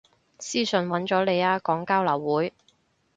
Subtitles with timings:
[0.39, 2.53] 私訊搵咗你啊，講交流會